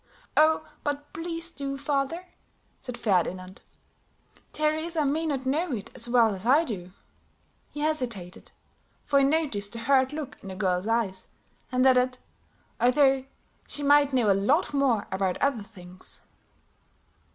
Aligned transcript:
"Oh, 0.35 0.67
but 0.83 1.13
please 1.13 1.51
do, 1.51 1.77
father," 1.77 2.25
said 2.79 2.97
Ferdinand. 2.97 3.61
"Teresa 4.51 5.05
may 5.05 5.27
not 5.27 5.45
know 5.45 5.73
it 5.73 5.91
as 5.93 6.09
well 6.09 6.33
as 6.33 6.43
I 6.43 6.63
do," 6.63 6.91
he 7.69 7.81
hesitated, 7.81 8.51
for 9.05 9.19
he 9.19 9.25
noticed 9.25 9.73
the 9.73 9.77
hurt 9.81 10.11
look 10.11 10.39
in 10.41 10.47
the 10.49 10.55
girl's 10.55 10.87
eyes, 10.87 11.27
and 11.71 11.85
added 11.85 12.17
"although 12.79 13.25
she 13.67 13.83
may 13.83 14.05
know 14.05 14.31
a 14.31 14.33
lot 14.33 14.73
more 14.73 15.05
about 15.11 15.37
other 15.37 15.61
things." 15.61 16.21